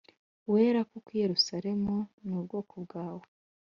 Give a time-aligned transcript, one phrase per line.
[0.51, 1.95] Wera kuko i yerusalemu
[2.25, 3.25] n ubwoko bwawe